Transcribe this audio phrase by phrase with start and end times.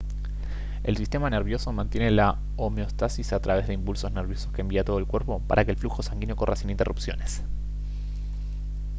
[0.83, 4.97] el sistema nervioso mantiene la homeostasis a través de impulsos nerviosos que envía a todo
[4.97, 7.43] el cuerpo para que el flujo sanguíneo corra sin interrupciones